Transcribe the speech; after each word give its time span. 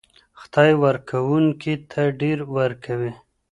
خدای 0.39 0.71
ورکوونکي 0.83 1.73
ته 1.91 2.01
ډېر 2.21 2.37
ورکوي. 2.55 3.11